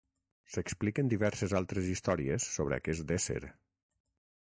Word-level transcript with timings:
S'expliquen 0.53 1.11
diverses 1.11 1.55
altres 1.61 1.91
històries 1.93 2.51
sobre 2.57 2.83
aquest 2.83 3.17
ésser. 3.21 3.41